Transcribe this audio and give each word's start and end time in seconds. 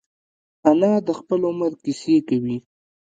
انا 0.69 0.91
د 1.07 1.09
خپل 1.19 1.39
عمر 1.49 1.71
کیسې 1.83 2.15
کوي 2.27 2.57